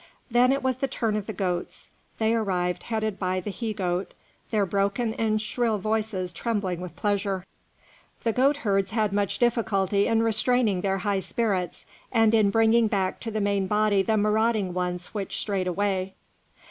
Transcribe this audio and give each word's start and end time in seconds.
Then 0.31 0.51
it 0.51 0.63
was 0.63 0.77
the 0.77 0.87
turn 0.87 1.15
of 1.15 1.27
the 1.27 1.31
goats. 1.31 1.91
They 2.17 2.33
arrived, 2.33 2.81
headed 2.81 3.19
by 3.19 3.39
the 3.39 3.51
he 3.51 3.71
goat, 3.71 4.15
their 4.49 4.65
broken 4.65 5.13
and 5.13 5.39
shrill 5.39 5.77
voices 5.77 6.33
trembling 6.33 6.81
with 6.81 6.95
pleasure; 6.95 7.45
the 8.23 8.33
goat 8.33 8.57
herds 8.57 8.89
had 8.89 9.13
much 9.13 9.37
difficulty 9.37 10.07
in 10.07 10.23
restraining 10.23 10.81
their 10.81 10.97
high 10.97 11.19
spirits 11.19 11.85
and 12.11 12.33
in 12.33 12.49
bringing 12.49 12.87
back 12.87 13.19
to 13.19 13.29
the 13.29 13.39
main 13.41 13.67
body 13.67 14.01
the 14.01 14.17
marauding 14.17 14.73
ones 14.73 15.13
which 15.13 15.37
strayed 15.39 15.67
away. 15.67 16.15